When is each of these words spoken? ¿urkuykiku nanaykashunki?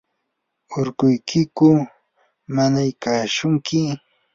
¿urkuykiku 0.79 1.67
nanaykashunki? 2.53 3.79